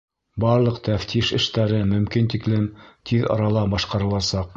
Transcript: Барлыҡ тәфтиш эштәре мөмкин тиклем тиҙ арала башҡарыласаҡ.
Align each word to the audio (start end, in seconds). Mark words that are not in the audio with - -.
Барлыҡ 0.43 0.77
тәфтиш 0.87 1.29
эштәре 1.39 1.81
мөмкин 1.91 2.29
тиклем 2.35 2.65
тиҙ 3.11 3.29
арала 3.37 3.67
башҡарыласаҡ. 3.75 4.49